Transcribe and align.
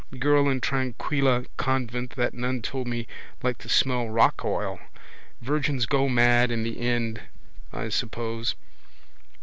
Girl 0.17 0.49
in 0.49 0.61
Tranquilla 0.61 1.45
convent 1.57 2.15
that 2.15 2.33
nun 2.33 2.63
told 2.63 2.87
me 2.87 3.05
liked 3.43 3.61
to 3.61 3.69
smell 3.69 4.09
rock 4.09 4.41
oil. 4.43 4.79
Virgins 5.41 5.85
go 5.85 6.09
mad 6.09 6.49
in 6.49 6.63
the 6.63 6.79
end 6.79 7.21
I 7.71 7.89
suppose. 7.89 8.55